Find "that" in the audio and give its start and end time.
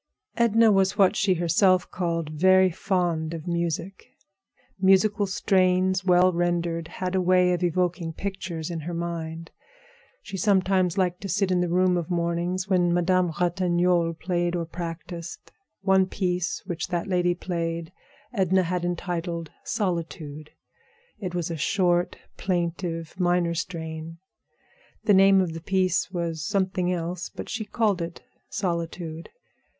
16.87-17.05